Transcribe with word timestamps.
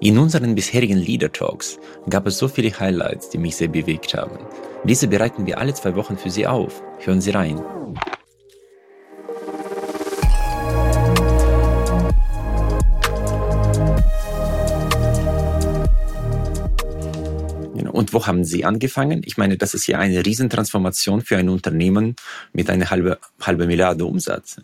In 0.00 0.16
unseren 0.16 0.54
bisherigen 0.54 0.96
Leader 0.96 1.32
Talks 1.32 1.76
gab 2.08 2.24
es 2.28 2.38
so 2.38 2.46
viele 2.46 2.70
Highlights, 2.78 3.30
die 3.30 3.38
mich 3.38 3.56
sehr 3.56 3.66
bewegt 3.66 4.14
haben. 4.14 4.38
Diese 4.84 5.08
bereiten 5.08 5.44
wir 5.44 5.58
alle 5.58 5.74
zwei 5.74 5.96
Wochen 5.96 6.16
für 6.16 6.30
Sie 6.30 6.46
auf. 6.46 6.80
Hören 7.00 7.20
Sie 7.20 7.30
rein. 7.30 7.56
Genau. 17.74 17.90
Und 17.90 18.12
wo 18.12 18.24
haben 18.24 18.44
Sie 18.44 18.64
angefangen? 18.64 19.22
Ich 19.24 19.36
meine, 19.36 19.56
das 19.56 19.74
ist 19.74 19.88
ja 19.88 19.98
eine 19.98 20.24
Riesentransformation 20.24 21.22
für 21.22 21.38
ein 21.38 21.48
Unternehmen 21.48 22.14
mit 22.52 22.70
einer 22.70 22.88
halben 22.88 23.16
halbe 23.40 23.66
Milliarde 23.66 24.04
Umsatz. 24.04 24.60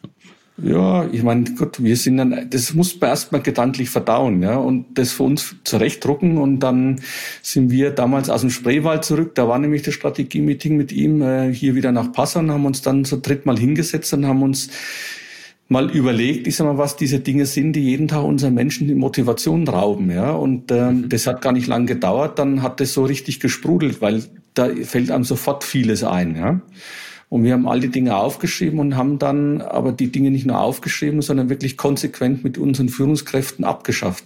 Ja, 0.57 1.09
ich 1.11 1.25
meine, 1.25 1.45
gut, 1.57 1.83
wir 1.83 1.97
sind 1.97 2.17
dann, 2.17 2.47
das 2.49 2.75
muss 2.75 3.01
man 3.01 3.11
erstmal 3.11 3.43
gedanklich 3.43 3.91
verdauen, 3.91 4.41
ja, 4.41 4.57
und 4.57 4.87
das 4.95 5.11
für 5.11 5.25
uns 5.25 5.57
zurechtdrucken 5.65 6.39
und 6.39 6.61
dann 6.61 7.01
sind 7.43 7.73
wir 7.73 7.91
damals 7.91 8.31
aus 8.31 8.43
dem 8.43 8.51
Spreewald 8.51 9.05
zurück, 9.05 9.35
da 9.35 9.49
war 9.49 9.59
nämlich 9.59 9.83
das 9.83 9.95
Strategie-Meeting 9.95 10.77
mit 10.77 10.93
ihm, 10.93 11.23
äh, 11.23 11.53
hier 11.53 11.75
wieder 11.75 11.91
nach 11.91 12.13
Passau 12.13 12.41
haben 12.47 12.67
uns 12.67 12.83
dann 12.83 13.05
so 13.05 13.19
drittmal 13.21 13.59
hingesetzt 13.59 14.15
und 14.15 14.27
haben 14.27 14.43
uns 14.43 14.69
mal 15.67 15.91
überlegt, 15.91 16.47
ich 16.47 16.55
sag 16.55 16.67
mal, 16.67 16.79
was 16.79 16.95
diese 16.95 17.19
Dinge 17.19 17.47
sind, 17.47 17.73
die 17.73 17.83
jeden 17.83 18.07
Tag 18.07 18.23
unseren 18.23 18.55
Menschen 18.55 18.87
die 18.87 18.95
Motivation 18.95 19.67
rauben, 19.67 20.13
ja, 20.13 20.31
und 20.31 20.71
ähm, 20.71 21.01
mhm. 21.01 21.09
das 21.09 21.27
hat 21.27 21.43
gar 21.43 21.53
nicht 21.53 21.67
lang 21.67 21.87
gedauert, 21.87 22.39
dann 22.39 22.63
hat 22.63 22.79
das 22.79 22.93
so 22.93 23.05
richtig 23.05 23.41
gesprudelt, 23.41 24.01
weil 24.01 24.23
da 24.55 24.69
fällt 24.85 25.11
einem 25.11 25.25
sofort 25.25 25.65
vieles 25.65 26.05
ein, 26.05 26.37
ja. 26.37 26.61
Und 27.35 27.43
wir 27.43 27.55
haben 27.55 27.67
all 27.67 27.81
die 27.81 27.91
Dinge 27.91 28.15
aufgeschrieben 28.17 28.79
und 28.79 28.97
haben 28.97 29.19
dann 29.19 29.61
aber 29.61 29.91
die 29.91 30.13
Dinge 30.13 30.31
nicht 30.31 30.47
nur 30.47 30.61
aufgeschrieben, 30.61 31.21
sondern 31.21 31.51
wirklich 31.51 31.77
konsequent 31.77 32.45
mit 32.45 32.59
unseren 32.59 32.89
Führungskräften 32.89 33.65
abgeschafft. 33.65 34.23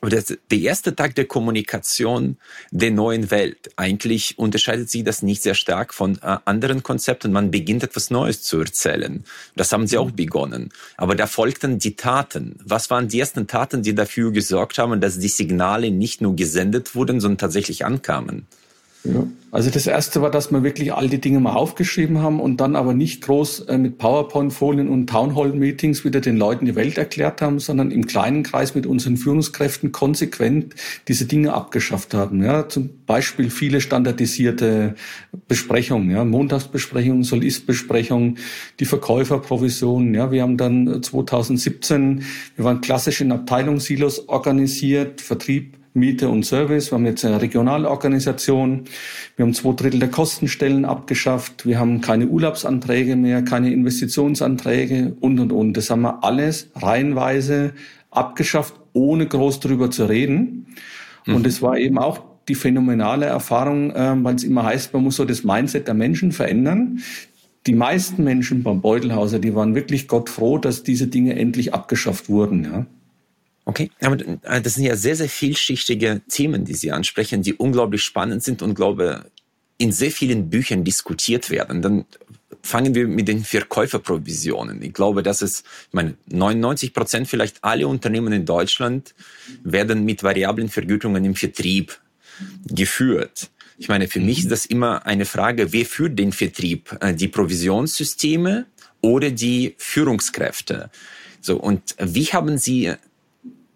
Aber 0.00 0.08
das, 0.08 0.34
der 0.50 0.58
erste 0.58 0.96
Tag 0.96 1.14
der 1.16 1.26
Kommunikation 1.26 2.38
der 2.70 2.90
neuen 2.90 3.30
Welt, 3.30 3.72
eigentlich 3.76 4.38
unterscheidet 4.38 4.88
sich 4.88 5.04
das 5.04 5.20
nicht 5.20 5.42
sehr 5.42 5.52
stark 5.52 5.92
von 5.92 6.16
äh, 6.22 6.38
anderen 6.46 6.82
Konzepten. 6.82 7.32
Man 7.32 7.50
beginnt 7.50 7.82
etwas 7.82 8.08
Neues 8.08 8.42
zu 8.44 8.60
erzählen. 8.60 9.22
Das 9.54 9.70
haben 9.70 9.86
Sie 9.86 9.98
auch 9.98 10.10
begonnen. 10.10 10.70
Aber 10.96 11.14
da 11.14 11.26
folgten 11.26 11.78
die 11.78 11.96
Taten. 11.96 12.56
Was 12.64 12.88
waren 12.88 13.08
die 13.08 13.20
ersten 13.20 13.46
Taten, 13.46 13.82
die 13.82 13.94
dafür 13.94 14.32
gesorgt 14.32 14.78
haben, 14.78 15.02
dass 15.02 15.18
die 15.18 15.28
Signale 15.28 15.90
nicht 15.90 16.22
nur 16.22 16.34
gesendet 16.34 16.94
wurden, 16.94 17.20
sondern 17.20 17.36
tatsächlich 17.36 17.84
ankamen? 17.84 18.46
Also 19.52 19.70
das 19.70 19.86
erste 19.86 20.22
war, 20.22 20.30
dass 20.30 20.52
wir 20.52 20.62
wirklich 20.62 20.92
all 20.92 21.08
die 21.08 21.20
Dinge 21.20 21.40
mal 21.40 21.54
aufgeschrieben 21.54 22.18
haben 22.18 22.38
und 22.38 22.58
dann 22.60 22.76
aber 22.76 22.94
nicht 22.94 23.22
groß 23.22 23.60
äh, 23.60 23.78
mit 23.78 23.98
PowerPoint-Folien 23.98 24.88
und 24.88 25.08
Townhall-Meetings 25.08 26.04
wieder 26.04 26.20
den 26.20 26.36
Leuten 26.36 26.66
die 26.66 26.76
Welt 26.76 26.98
erklärt 26.98 27.42
haben, 27.42 27.58
sondern 27.58 27.90
im 27.90 28.06
kleinen 28.06 28.44
Kreis 28.44 28.76
mit 28.76 28.86
unseren 28.86 29.16
Führungskräften 29.16 29.90
konsequent 29.90 30.74
diese 31.08 31.24
Dinge 31.24 31.52
abgeschafft 31.52 32.14
haben. 32.14 32.44
Ja, 32.44 32.68
zum 32.68 32.90
Beispiel 33.06 33.50
viele 33.50 33.80
standardisierte 33.80 34.94
Besprechungen, 35.48 36.10
ja, 36.10 36.24
Montagsbesprechungen, 36.24 37.24
Solistbesprechungen, 37.24 38.38
die 38.78 38.84
Verkäuferprovisionen. 38.84 40.14
Ja, 40.14 40.30
wir 40.30 40.42
haben 40.42 40.58
dann 40.58 41.02
2017, 41.02 42.22
wir 42.54 42.64
waren 42.64 42.80
klassisch 42.80 43.20
in 43.20 43.32
Abteilungssilos 43.32 44.28
organisiert, 44.28 45.20
Vertrieb, 45.22 45.79
Miete 45.92 46.28
und 46.28 46.44
Service. 46.44 46.90
Wir 46.90 46.98
haben 46.98 47.06
jetzt 47.06 47.24
eine 47.24 47.42
Regionalorganisation. 47.42 48.84
Wir 49.36 49.44
haben 49.44 49.54
zwei 49.54 49.72
Drittel 49.72 50.00
der 50.00 50.10
Kostenstellen 50.10 50.84
abgeschafft. 50.84 51.66
Wir 51.66 51.78
haben 51.78 52.00
keine 52.00 52.28
Urlaubsanträge 52.28 53.16
mehr, 53.16 53.42
keine 53.42 53.72
Investitionsanträge 53.72 55.16
und, 55.20 55.40
und, 55.40 55.52
und. 55.52 55.76
Das 55.76 55.90
haben 55.90 56.02
wir 56.02 56.22
alles 56.22 56.70
reihenweise 56.76 57.72
abgeschafft, 58.10 58.74
ohne 58.92 59.26
groß 59.26 59.60
drüber 59.60 59.90
zu 59.90 60.04
reden. 60.04 60.66
Mhm. 61.26 61.34
Und 61.34 61.46
es 61.46 61.60
war 61.60 61.76
eben 61.76 61.98
auch 61.98 62.20
die 62.48 62.54
phänomenale 62.54 63.26
Erfahrung, 63.26 63.90
äh, 63.90 64.14
weil 64.22 64.34
es 64.36 64.44
immer 64.44 64.64
heißt, 64.64 64.92
man 64.92 65.02
muss 65.02 65.16
so 65.16 65.24
das 65.24 65.44
Mindset 65.44 65.86
der 65.86 65.94
Menschen 65.94 66.32
verändern. 66.32 67.00
Die 67.66 67.74
meisten 67.74 68.24
Menschen 68.24 68.62
beim 68.62 68.80
Beutelhauser, 68.80 69.38
die 69.38 69.54
waren 69.54 69.74
wirklich 69.74 70.08
Gott 70.08 70.30
froh, 70.30 70.58
dass 70.58 70.82
diese 70.82 71.08
Dinge 71.08 71.36
endlich 71.36 71.74
abgeschafft 71.74 72.28
wurden. 72.28 72.64
Ja. 72.64 72.86
Okay, 73.70 73.92
aber 74.00 74.18
äh, 74.42 74.60
das 74.60 74.74
sind 74.74 74.84
ja 74.84 74.96
sehr, 74.96 75.14
sehr 75.14 75.28
vielschichtige 75.28 76.22
Themen, 76.28 76.64
die 76.64 76.74
Sie 76.74 76.90
ansprechen, 76.90 77.42
die 77.42 77.54
unglaublich 77.54 78.02
spannend 78.02 78.42
sind 78.42 78.62
und 78.62 78.74
glaube 78.74 79.26
in 79.78 79.92
sehr 79.92 80.10
vielen 80.10 80.50
Büchern 80.50 80.82
diskutiert 80.82 81.50
werden. 81.50 81.80
Dann 81.80 82.04
fangen 82.62 82.96
wir 82.96 83.06
mit 83.06 83.28
den 83.28 83.44
Verkäuferprovisionen. 83.44 84.82
Ich 84.82 84.92
glaube, 84.92 85.22
dass 85.22 85.40
es, 85.40 85.62
ich 85.86 85.92
meine, 85.92 86.16
99 86.26 86.92
Prozent 86.92 87.28
vielleicht 87.28 87.62
alle 87.62 87.86
Unternehmen 87.86 88.32
in 88.32 88.44
Deutschland 88.44 89.14
werden 89.62 90.04
mit 90.04 90.24
variablen 90.24 90.68
Vergütungen 90.68 91.24
im 91.24 91.36
Vertrieb 91.36 92.00
geführt. 92.66 93.50
Ich 93.78 93.86
meine, 93.86 94.08
für 94.08 94.18
mich 94.18 94.40
ist 94.40 94.50
das 94.50 94.66
immer 94.66 95.06
eine 95.06 95.26
Frage, 95.26 95.72
wer 95.72 95.86
führt 95.86 96.18
den 96.18 96.32
Vertrieb? 96.32 96.98
Äh, 97.00 97.14
die 97.14 97.28
Provisionssysteme 97.28 98.66
oder 99.00 99.30
die 99.30 99.76
Führungskräfte? 99.78 100.90
So, 101.40 101.56
und 101.56 101.94
wie 102.00 102.26
haben 102.26 102.58
Sie 102.58 102.94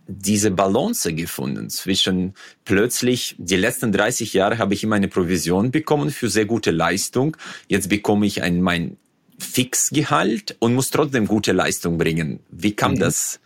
diese 0.07 0.51
Balance 0.51 1.13
gefunden 1.15 1.71
zwischen 1.71 2.35
plötzlich, 2.65 3.37
die 3.39 3.57
letzten 3.57 3.93
30 3.93 4.35
Jahre 4.35 4.59
habe 4.59 4.75
ich 4.75 4.85
immer 4.85 4.97
eine 4.97 5.09
Provision 5.09 5.71
bekommen 5.71 6.11
für 6.11 6.29
sehr 6.29 6.45
gute 6.45 6.71
Leistung. 6.71 7.37
Jetzt 7.69 7.89
bekomme 7.89 8.27
ich 8.27 8.43
ein, 8.43 8.61
mein 8.61 8.97
Fixgehalt 9.39 10.57
und 10.59 10.75
muss 10.75 10.91
trotzdem 10.91 11.27
gute 11.27 11.53
Leistung 11.53 11.99
bringen. 11.99 12.41
Wie 12.51 12.73
kam 12.73 12.93
mhm. 12.93 12.99
das 12.99 13.41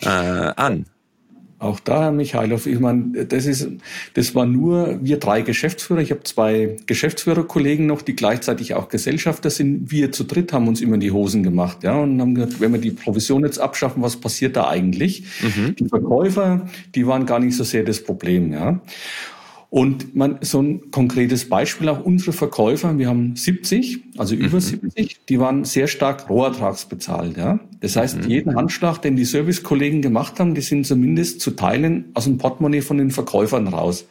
äh, 0.00 0.08
an? 0.08 0.86
Auch 1.60 1.80
da, 1.80 2.02
Herr 2.02 2.12
Michailov, 2.12 2.66
ich 2.66 2.78
meine, 2.78 3.26
das 3.26 3.44
ist, 3.46 3.68
das 4.14 4.36
war 4.36 4.46
nur 4.46 5.00
wir 5.02 5.18
drei 5.18 5.42
Geschäftsführer. 5.42 6.00
Ich 6.00 6.12
habe 6.12 6.22
zwei 6.22 6.76
Geschäftsführerkollegen 6.86 7.84
noch, 7.84 8.02
die 8.02 8.14
gleichzeitig 8.14 8.74
auch 8.74 8.88
Gesellschafter 8.88 9.50
sind. 9.50 9.90
Wir 9.90 10.12
zu 10.12 10.22
dritt 10.22 10.52
haben 10.52 10.68
uns 10.68 10.80
immer 10.80 10.94
in 10.94 11.00
die 11.00 11.10
Hosen 11.10 11.42
gemacht, 11.42 11.82
ja, 11.82 11.96
und 11.96 12.20
haben 12.20 12.36
gesagt, 12.36 12.60
wenn 12.60 12.72
wir 12.72 12.80
die 12.80 12.92
Provision 12.92 13.44
jetzt 13.44 13.58
abschaffen, 13.58 14.02
was 14.02 14.16
passiert 14.16 14.56
da 14.56 14.68
eigentlich? 14.68 15.24
Mhm. 15.42 15.74
Die 15.74 15.88
Verkäufer, 15.88 16.68
die 16.94 17.08
waren 17.08 17.26
gar 17.26 17.40
nicht 17.40 17.56
so 17.56 17.64
sehr 17.64 17.82
das 17.82 18.04
Problem, 18.04 18.52
ja. 18.52 18.80
Und 19.70 20.16
man, 20.16 20.38
so 20.40 20.62
ein 20.62 20.90
konkretes 20.90 21.48
Beispiel 21.48 21.90
auch 21.90 22.02
unsere 22.02 22.32
Verkäufer, 22.32 22.96
wir 22.96 23.08
haben 23.08 23.36
70, 23.36 24.02
also 24.16 24.34
über 24.34 24.56
mhm. 24.56 24.60
70, 24.60 25.20
die 25.28 25.38
waren 25.38 25.64
sehr 25.66 25.88
stark 25.88 26.30
rohertragsbezahlt. 26.30 27.36
Ja? 27.36 27.60
Das 27.80 27.96
heißt, 27.96 28.22
mhm. 28.22 28.30
jeden 28.30 28.56
Handschlag, 28.56 28.98
den 29.02 29.16
die 29.16 29.26
Servicekollegen 29.26 30.00
gemacht 30.00 30.40
haben, 30.40 30.54
die 30.54 30.62
sind 30.62 30.86
zumindest 30.86 31.42
zu 31.42 31.50
Teilen 31.50 32.06
aus 32.14 32.24
dem 32.24 32.38
Portemonnaie 32.38 32.80
von 32.80 32.96
den 32.96 33.10
Verkäufern 33.10 33.68
raus. 33.68 34.06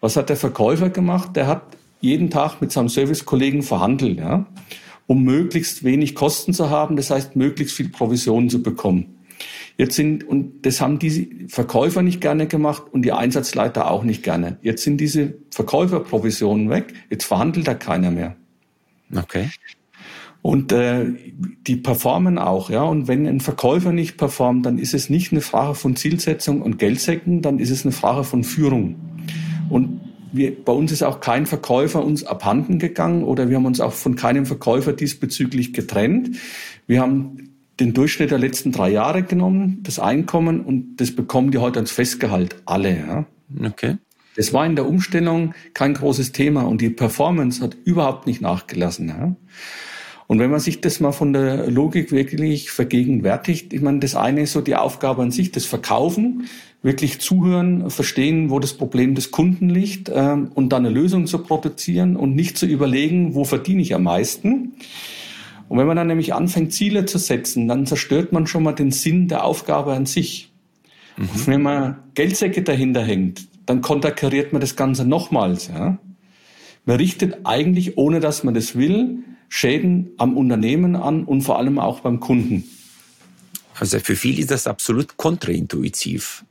Was 0.00 0.16
hat 0.16 0.28
der 0.28 0.36
Verkäufer 0.36 0.90
gemacht? 0.90 1.34
Der 1.34 1.46
hat 1.46 1.62
jeden 2.02 2.28
Tag 2.28 2.60
mit 2.60 2.70
seinem 2.70 2.90
Servicekollegen 2.90 3.62
verhandelt, 3.62 4.18
ja? 4.18 4.46
um 5.06 5.24
möglichst 5.24 5.82
wenig 5.82 6.14
Kosten 6.14 6.52
zu 6.52 6.68
haben, 6.68 6.96
das 6.96 7.10
heißt, 7.10 7.36
möglichst 7.36 7.74
viel 7.74 7.88
Provision 7.88 8.50
zu 8.50 8.62
bekommen. 8.62 9.19
Jetzt 9.80 9.96
sind, 9.96 10.28
und 10.28 10.66
das 10.66 10.82
haben 10.82 10.98
die 10.98 11.46
Verkäufer 11.48 12.02
nicht 12.02 12.20
gerne 12.20 12.46
gemacht 12.46 12.82
und 12.92 13.00
die 13.00 13.12
Einsatzleiter 13.12 13.90
auch 13.90 14.04
nicht 14.04 14.22
gerne. 14.22 14.58
Jetzt 14.60 14.82
sind 14.82 15.00
diese 15.00 15.38
Verkäuferprovisionen 15.52 16.68
weg, 16.68 16.92
jetzt 17.08 17.24
verhandelt 17.24 17.66
da 17.66 17.72
keiner 17.72 18.10
mehr. 18.10 18.36
Okay. 19.16 19.48
Und 20.42 20.70
äh, 20.72 21.06
die 21.66 21.76
performen 21.76 22.36
auch, 22.36 22.68
ja. 22.68 22.82
Und 22.82 23.08
wenn 23.08 23.26
ein 23.26 23.40
Verkäufer 23.40 23.90
nicht 23.90 24.18
performt, 24.18 24.66
dann 24.66 24.76
ist 24.76 24.92
es 24.92 25.08
nicht 25.08 25.32
eine 25.32 25.40
Frage 25.40 25.74
von 25.74 25.96
Zielsetzung 25.96 26.60
und 26.60 26.78
Geldsäcken, 26.78 27.40
dann 27.40 27.58
ist 27.58 27.70
es 27.70 27.86
eine 27.86 27.92
Frage 27.92 28.24
von 28.24 28.44
Führung. 28.44 28.96
Und 29.70 30.02
wir, 30.30 30.62
bei 30.62 30.72
uns 30.72 30.92
ist 30.92 31.02
auch 31.02 31.20
kein 31.20 31.46
Verkäufer 31.46 32.04
uns 32.04 32.24
abhanden 32.24 32.78
gegangen 32.78 33.24
oder 33.24 33.48
wir 33.48 33.56
haben 33.56 33.64
uns 33.64 33.80
auch 33.80 33.94
von 33.94 34.14
keinem 34.14 34.44
Verkäufer 34.44 34.92
diesbezüglich 34.92 35.72
getrennt. 35.72 36.36
Wir 36.86 37.00
haben 37.00 37.50
den 37.80 37.94
Durchschnitt 37.94 38.30
der 38.30 38.38
letzten 38.38 38.72
drei 38.72 38.90
Jahre 38.90 39.22
genommen, 39.22 39.80
das 39.82 39.98
Einkommen, 39.98 40.60
und 40.60 40.96
das 40.96 41.14
bekommen 41.14 41.50
die 41.50 41.58
heute 41.58 41.80
als 41.80 41.90
Festgehalt, 41.90 42.56
alle. 42.66 42.96
Ja. 42.96 43.26
Okay. 43.66 43.96
Das 44.36 44.52
war 44.52 44.64
in 44.64 44.76
der 44.76 44.86
Umstellung 44.86 45.54
kein 45.74 45.94
großes 45.94 46.32
Thema 46.32 46.62
und 46.62 46.80
die 46.80 46.90
Performance 46.90 47.62
hat 47.62 47.76
überhaupt 47.84 48.26
nicht 48.26 48.40
nachgelassen. 48.40 49.08
Ja. 49.08 49.34
Und 50.28 50.38
wenn 50.38 50.50
man 50.50 50.60
sich 50.60 50.80
das 50.80 51.00
mal 51.00 51.10
von 51.10 51.32
der 51.32 51.68
Logik 51.68 52.12
wirklich 52.12 52.70
vergegenwärtigt, 52.70 53.72
ich 53.72 53.80
meine, 53.80 53.98
das 53.98 54.14
eine 54.14 54.42
ist 54.42 54.52
so 54.52 54.60
die 54.60 54.76
Aufgabe 54.76 55.22
an 55.22 55.32
sich, 55.32 55.50
das 55.50 55.64
Verkaufen, 55.64 56.44
wirklich 56.82 57.20
zuhören, 57.20 57.90
verstehen, 57.90 58.48
wo 58.48 58.60
das 58.60 58.74
Problem 58.74 59.16
des 59.16 59.32
Kunden 59.32 59.68
liegt 59.68 60.08
äh, 60.08 60.36
und 60.54 60.68
dann 60.72 60.86
eine 60.86 60.94
Lösung 60.94 61.26
zu 61.26 61.38
produzieren 61.38 62.14
und 62.16 62.36
nicht 62.36 62.56
zu 62.56 62.66
überlegen, 62.66 63.34
wo 63.34 63.44
verdiene 63.44 63.82
ich 63.82 63.94
am 63.94 64.04
meisten. 64.04 64.76
Und 65.70 65.78
wenn 65.78 65.86
man 65.86 65.96
dann 65.96 66.08
nämlich 66.08 66.34
anfängt, 66.34 66.72
Ziele 66.72 67.04
zu 67.04 67.16
setzen, 67.16 67.68
dann 67.68 67.86
zerstört 67.86 68.32
man 68.32 68.48
schon 68.48 68.64
mal 68.64 68.72
den 68.72 68.90
Sinn 68.90 69.28
der 69.28 69.44
Aufgabe 69.44 69.92
an 69.92 70.04
sich. 70.04 70.50
Mhm. 71.16 71.28
wenn 71.46 71.62
man 71.62 71.96
Geldsäcke 72.14 72.62
dahinter 72.62 73.04
hängt, 73.04 73.46
dann 73.66 73.80
konterkariert 73.80 74.52
man 74.52 74.60
das 74.60 74.74
Ganze 74.74 75.04
nochmals. 75.04 75.68
Ja? 75.68 75.98
Man 76.86 76.96
richtet 76.96 77.38
eigentlich, 77.44 77.96
ohne 77.96 78.18
dass 78.18 78.42
man 78.42 78.54
das 78.54 78.74
will, 78.74 79.18
Schäden 79.48 80.10
am 80.18 80.36
Unternehmen 80.36 80.96
an 80.96 81.22
und 81.22 81.42
vor 81.42 81.56
allem 81.56 81.78
auch 81.78 82.00
beim 82.00 82.18
Kunden. 82.18 82.64
Also 83.78 84.00
für 84.00 84.16
viele 84.16 84.40
ist 84.40 84.50
das 84.50 84.66
absolut 84.66 85.18
kontraintuitiv. 85.18 86.44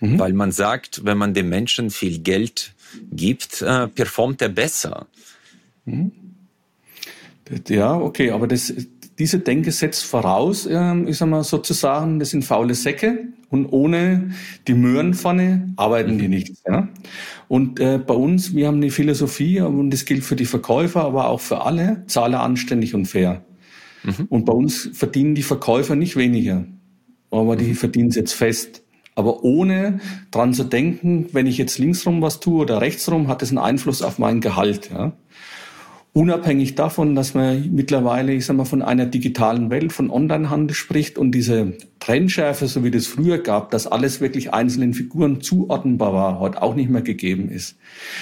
Mhm. 0.00 0.18
Weil 0.18 0.32
man 0.32 0.50
sagt, 0.50 1.04
wenn 1.04 1.16
man 1.16 1.32
dem 1.32 1.48
Menschen 1.48 1.90
viel 1.90 2.18
Geld 2.18 2.74
gibt, 3.12 3.62
äh, 3.62 3.86
performt 3.86 4.42
er 4.42 4.48
besser. 4.48 5.06
Mhm. 5.84 6.10
Ja, 7.68 7.96
okay, 7.96 8.30
aber 8.30 8.46
das, 8.46 8.72
diese 9.18 9.38
Denke 9.38 9.70
setzt 9.70 10.04
voraus, 10.04 10.66
äh, 10.66 11.00
ich 11.02 11.16
sag 11.18 11.28
mal 11.28 11.44
sozusagen, 11.44 12.18
das 12.18 12.30
sind 12.30 12.44
faule 12.44 12.74
Säcke 12.74 13.28
und 13.50 13.66
ohne 13.66 14.30
die 14.66 14.74
Möhrenpfanne 14.74 15.72
arbeiten 15.76 16.18
die 16.18 16.24
mhm. 16.24 16.30
nicht. 16.30 16.54
Ja? 16.66 16.88
Und 17.48 17.78
äh, 17.80 17.98
bei 17.98 18.14
uns, 18.14 18.54
wir 18.54 18.66
haben 18.66 18.78
eine 18.78 18.90
Philosophie 18.90 19.60
und 19.60 19.90
das 19.90 20.04
gilt 20.04 20.24
für 20.24 20.36
die 20.36 20.46
Verkäufer, 20.46 21.04
aber 21.04 21.28
auch 21.28 21.40
für 21.40 21.62
alle, 21.62 22.02
zahle 22.06 22.40
anständig 22.40 22.94
und 22.94 23.06
fair. 23.06 23.44
Mhm. 24.02 24.26
Und 24.28 24.44
bei 24.44 24.52
uns 24.52 24.90
verdienen 24.92 25.34
die 25.34 25.42
Verkäufer 25.42 25.94
nicht 25.94 26.16
weniger, 26.16 26.64
aber 27.30 27.56
die 27.56 27.68
mhm. 27.68 27.74
verdienen 27.74 28.08
es 28.08 28.16
jetzt 28.16 28.32
fest. 28.32 28.82
Aber 29.16 29.44
ohne 29.44 30.00
dran 30.32 30.54
zu 30.54 30.64
denken, 30.64 31.28
wenn 31.32 31.46
ich 31.46 31.56
jetzt 31.56 31.78
linksrum 31.78 32.20
was 32.20 32.40
tue 32.40 32.62
oder 32.62 32.80
rechtsrum, 32.80 33.28
hat 33.28 33.42
es 33.42 33.50
einen 33.50 33.58
Einfluss 33.58 34.02
auf 34.02 34.18
mein 34.18 34.40
Gehalt. 34.40 34.90
Ja? 34.90 35.12
Unabhängig 36.14 36.76
davon, 36.76 37.16
dass 37.16 37.34
man 37.34 37.74
mittlerweile, 37.74 38.32
ich 38.32 38.46
sag 38.46 38.56
mal, 38.56 38.64
von 38.64 38.82
einer 38.82 39.04
digitalen 39.04 39.68
Welt, 39.70 39.92
von 39.92 40.10
Onlinehandel 40.10 40.76
spricht 40.76 41.18
und 41.18 41.32
diese 41.32 41.72
Trennschärfe, 41.98 42.68
so 42.68 42.84
wie 42.84 42.92
das 42.92 43.08
früher 43.08 43.38
gab, 43.38 43.72
dass 43.72 43.88
alles 43.88 44.20
wirklich 44.20 44.54
einzelnen 44.54 44.94
Figuren 44.94 45.40
zuordnenbar 45.40 46.12
war, 46.12 46.38
heute 46.38 46.62
auch 46.62 46.76
nicht 46.76 46.88
mehr 46.88 47.02
gegeben 47.02 47.50
ist. 47.50 47.76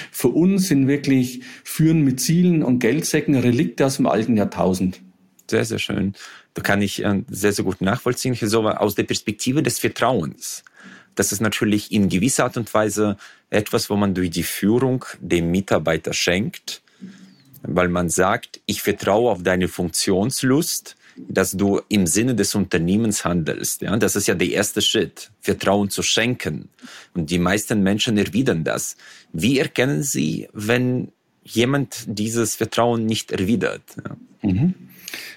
Für 0.09 0.29
uns 0.29 0.69
sind 0.69 0.87
wirklich 0.87 1.43
Führen 1.63 2.01
mit 2.01 2.19
Zielen 2.19 2.63
und 2.63 2.79
Geldsäcken 2.79 3.35
Relikte 3.35 3.85
aus 3.85 3.97
dem 3.97 4.07
alten 4.07 4.37
Jahrtausend. 4.37 4.99
Sehr, 5.47 5.63
sehr 5.63 5.77
schön. 5.77 6.15
Da 6.55 6.63
kann 6.63 6.81
ich 6.81 7.05
äh, 7.05 7.21
sehr, 7.29 7.53
sehr 7.53 7.63
gut 7.63 7.81
nachvollziehen. 7.81 8.35
So 8.41 8.67
aus 8.67 8.95
der 8.95 9.03
Perspektive 9.03 9.61
des 9.61 9.77
Vertrauens. 9.77 10.63
Das 11.13 11.31
ist 11.31 11.41
natürlich 11.41 11.91
in 11.91 12.09
gewisser 12.09 12.45
Art 12.45 12.57
und 12.57 12.73
Weise 12.73 13.17
etwas, 13.51 13.91
wo 13.91 13.97
man 13.97 14.15
durch 14.15 14.31
die 14.31 14.41
Führung 14.41 15.05
dem 15.21 15.51
Mitarbeiter 15.51 16.13
schenkt 16.13 16.82
weil 17.63 17.89
man 17.89 18.09
sagt, 18.09 18.61
ich 18.65 18.81
vertraue 18.81 19.31
auf 19.31 19.43
deine 19.43 19.67
Funktionslust, 19.67 20.95
dass 21.15 21.51
du 21.51 21.81
im 21.89 22.07
Sinne 22.07 22.35
des 22.35 22.55
Unternehmens 22.55 23.23
handelst. 23.23 23.81
Ja, 23.81 23.95
das 23.97 24.15
ist 24.15 24.27
ja 24.27 24.35
der 24.35 24.49
erste 24.49 24.81
Schritt, 24.81 25.31
Vertrauen 25.41 25.89
zu 25.89 26.01
schenken. 26.01 26.69
Und 27.13 27.29
die 27.29 27.39
meisten 27.39 27.83
Menschen 27.83 28.17
erwidern 28.17 28.63
das. 28.63 28.97
Wie 29.31 29.59
erkennen 29.59 30.03
sie, 30.03 30.47
wenn 30.53 31.09
jemand 31.43 32.05
dieses 32.07 32.55
Vertrauen 32.55 33.05
nicht 33.05 33.31
erwidert? 33.31 33.83
Ja. 34.03 34.49
Mhm. 34.49 34.73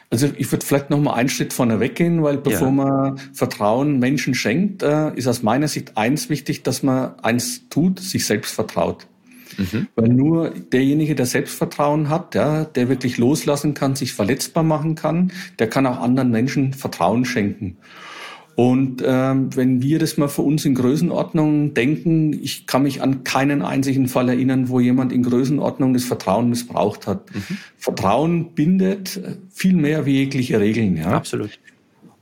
Also 0.08 0.30
ich 0.36 0.50
würde 0.52 0.64
vielleicht 0.64 0.88
noch 0.88 1.00
mal 1.00 1.14
einen 1.14 1.28
Schritt 1.28 1.52
vorne 1.52 1.80
weggehen, 1.80 2.22
weil 2.22 2.38
bevor 2.38 2.68
ja. 2.68 2.72
man 2.72 3.18
Vertrauen 3.34 3.98
Menschen 3.98 4.34
schenkt, 4.34 4.82
äh, 4.82 5.14
ist 5.14 5.26
aus 5.26 5.42
meiner 5.42 5.68
Sicht 5.68 5.96
eins 5.96 6.30
wichtig, 6.30 6.62
dass 6.62 6.82
man 6.82 7.18
eins 7.20 7.68
tut, 7.68 8.00
sich 8.00 8.24
selbst 8.24 8.54
vertraut. 8.54 9.06
Mhm. 9.58 9.88
Weil 9.94 10.08
nur 10.08 10.50
derjenige, 10.50 11.14
der 11.14 11.26
Selbstvertrauen 11.26 12.08
hat, 12.08 12.34
ja, 12.34 12.64
der 12.64 12.88
wirklich 12.88 13.18
loslassen 13.18 13.74
kann, 13.74 13.96
sich 13.96 14.12
verletzbar 14.12 14.62
machen 14.62 14.94
kann, 14.94 15.32
der 15.58 15.68
kann 15.68 15.86
auch 15.86 16.00
anderen 16.00 16.30
Menschen 16.30 16.72
Vertrauen 16.72 17.24
schenken. 17.24 17.76
Und 18.56 19.02
ähm, 19.04 19.54
wenn 19.54 19.82
wir 19.82 19.98
das 19.98 20.16
mal 20.16 20.28
für 20.28 20.40
uns 20.40 20.64
in 20.64 20.74
Größenordnung 20.74 21.74
denken, 21.74 22.32
ich 22.32 22.66
kann 22.66 22.84
mich 22.84 23.02
an 23.02 23.22
keinen 23.22 23.60
einzigen 23.60 24.08
Fall 24.08 24.30
erinnern, 24.30 24.70
wo 24.70 24.80
jemand 24.80 25.12
in 25.12 25.22
Größenordnung 25.22 25.92
das 25.92 26.04
Vertrauen 26.04 26.48
missbraucht 26.48 27.06
hat. 27.06 27.34
Mhm. 27.34 27.58
Vertrauen 27.76 28.54
bindet 28.54 29.20
viel 29.50 29.74
mehr 29.74 30.06
wie 30.06 30.14
jegliche 30.14 30.58
Regeln. 30.58 30.96
Ja? 30.96 31.08
Absolut. 31.08 31.50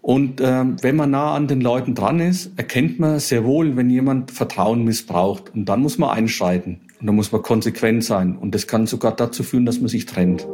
Und 0.04 0.42
ähm, 0.42 0.76
wenn 0.82 0.96
man 0.96 1.12
nah 1.12 1.32
an 1.32 1.48
den 1.48 1.62
Leuten 1.62 1.94
dran 1.94 2.20
ist, 2.20 2.50
erkennt 2.58 3.00
man 3.00 3.18
sehr 3.20 3.42
wohl, 3.42 3.74
wenn 3.74 3.88
jemand 3.88 4.30
Vertrauen 4.30 4.84
missbraucht. 4.84 5.54
Und 5.54 5.64
dann 5.64 5.80
muss 5.80 5.96
man 5.96 6.10
einschreiten. 6.10 6.82
Und 7.00 7.06
da 7.06 7.12
muss 7.14 7.32
man 7.32 7.40
konsequent 7.40 8.04
sein. 8.04 8.36
Und 8.36 8.54
das 8.54 8.66
kann 8.66 8.86
sogar 8.86 9.16
dazu 9.16 9.42
führen, 9.42 9.64
dass 9.64 9.80
man 9.80 9.88
sich 9.88 10.04
trennt. 10.04 10.46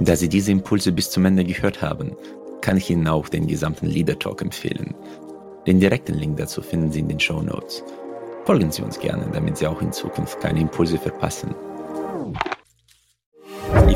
Da 0.00 0.16
Sie 0.16 0.30
diese 0.30 0.50
Impulse 0.50 0.92
bis 0.92 1.10
zum 1.10 1.26
Ende 1.26 1.44
gehört 1.44 1.82
haben, 1.82 2.12
kann 2.62 2.78
ich 2.78 2.88
Ihnen 2.88 3.08
auch 3.08 3.28
den 3.28 3.46
gesamten 3.46 3.84
Leader 3.84 4.18
Talk 4.18 4.40
empfehlen. 4.40 4.94
Den 5.66 5.78
direkten 5.78 6.14
Link 6.14 6.38
dazu 6.38 6.62
finden 6.62 6.90
Sie 6.90 7.00
in 7.00 7.08
den 7.08 7.20
Show 7.20 7.42
Notes. 7.42 7.84
Folgen 8.46 8.72
Sie 8.72 8.80
uns 8.80 8.98
gerne, 8.98 9.26
damit 9.30 9.58
Sie 9.58 9.66
auch 9.66 9.82
in 9.82 9.92
Zukunft 9.92 10.40
keine 10.40 10.60
Impulse 10.60 10.96
verpassen. 10.96 11.54